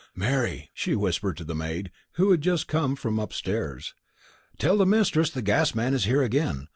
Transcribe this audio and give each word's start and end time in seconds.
"Mary," 0.15 0.71
she 0.73 0.95
whispered 0.95 1.37
to 1.37 1.43
the 1.43 1.53
maid, 1.53 1.91
who 2.13 2.31
had 2.31 2.41
just 2.41 2.67
come 2.67 2.93
down 2.93 2.95
from 2.95 3.19
upstairs, 3.19 3.93
"run 4.49 4.55
tell 4.57 4.77
the 4.77 4.85
Mistress 4.87 5.29
the 5.29 5.43
gas 5.43 5.75
man 5.75 5.93
is 5.93 6.05
here 6.05 6.23
again. 6.23 6.69